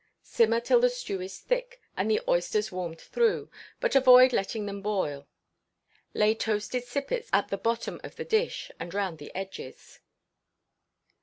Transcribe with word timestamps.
Simmer 0.23 0.59
till 0.59 0.79
the 0.79 0.89
stew 0.89 1.21
is 1.21 1.37
thick, 1.37 1.79
and 1.95 2.09
the 2.09 2.19
oysters 2.27 2.71
warmed 2.71 2.99
through, 2.99 3.51
but 3.79 3.95
avoid 3.95 4.33
letting 4.33 4.65
them 4.65 4.81
boil. 4.81 5.27
Lay 6.15 6.33
toasted 6.33 6.85
sippets 6.85 7.29
at 7.31 7.49
the 7.49 7.55
bottom 7.59 8.01
of 8.03 8.15
the 8.15 8.25
dish 8.25 8.71
and 8.79 8.95
round 8.95 9.19
the 9.19 9.31
edges. 9.35 9.99